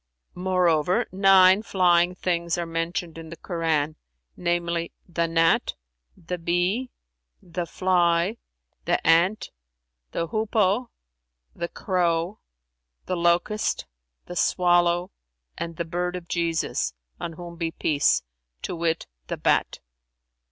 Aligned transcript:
Moreover, 0.33 1.05
nine 1.11 1.61
flying 1.61 2.15
things 2.15 2.57
are 2.57 2.65
mentioned 2.65 3.19
in 3.19 3.29
the 3.29 3.37
Koran, 3.37 3.97
namely, 4.35 4.91
the 5.07 5.27
gnat, 5.27 5.75
the 6.17 6.39
bee, 6.39 6.89
the 7.39 7.67
fly, 7.67 8.37
the 8.85 8.97
ant, 9.07 9.51
the 10.09 10.29
hoopoe, 10.29 10.89
the 11.55 11.67
crow, 11.67 12.39
the 13.05 13.15
locust, 13.15 13.85
the 14.25 14.35
swallow 14.35 15.11
and 15.55 15.75
the 15.77 15.85
bird 15.85 16.15
of 16.15 16.27
Jesus[FN#351] 16.27 16.93
(on 17.19 17.33
whom 17.33 17.55
be 17.57 17.69
peace!), 17.69 18.23
to 18.63 18.75
wit, 18.75 19.05
the 19.27 19.37
bat." 19.37 19.81